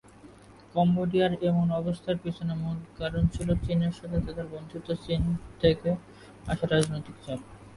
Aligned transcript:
কম্বোডিয়ার 0.75 1.33
এমন 1.49 1.67
অবস্থানের 1.71 2.21
পিছনে 2.23 2.53
মূল 2.53 2.77
কারণ 2.97 3.23
ছিল 3.27 3.49
চীনের 3.65 3.93
সাথে 3.93 4.17
তাদের 4.25 4.47
বন্ধুত্ব 4.47 4.89
ও 4.93 5.01
চীন 5.05 5.21
থেকে 5.61 5.89
আসা 6.47 6.65
রাজনৈতিক 6.67 7.15
চাপ। 7.25 7.39